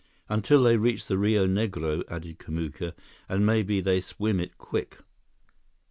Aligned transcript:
"Until 0.29 0.63
they 0.63 0.77
reach 0.77 1.05
the 1.05 1.19
Rio 1.19 1.45
Negro," 1.45 2.01
added 2.09 2.39
Kamuka, 2.39 2.93
"and 3.29 3.45
maybe 3.45 3.81
they 3.81 4.01
swim 4.01 4.39
it 4.39 4.57
quick." 4.57 4.97